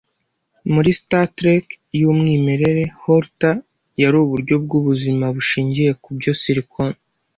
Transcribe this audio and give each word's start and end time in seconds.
Muri 0.73 0.89
Star 0.99 1.25
Trek 1.37 1.65
yumwimerere 2.01 2.83
Horta 3.01 3.51
yari 4.01 4.15
uburyo 4.23 4.55
bwubuzima 4.63 5.25
bushingiye 5.35 5.91
kubyo 6.03 6.31
Silicon 6.41 6.91